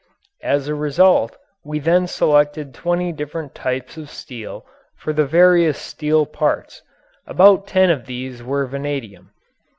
As 0.41 0.67
a 0.67 0.73
result 0.73 1.37
we 1.63 1.77
then 1.77 2.07
selected 2.07 2.73
twenty 2.73 3.11
different 3.11 3.53
types 3.53 3.97
of 3.97 4.09
steel 4.09 4.65
for 4.97 5.13
the 5.13 5.27
various 5.27 5.77
steel 5.77 6.25
parts. 6.25 6.81
About 7.27 7.67
ten 7.67 7.91
of 7.91 8.07
these 8.07 8.41
were 8.41 8.65
vanadium. 8.65 9.29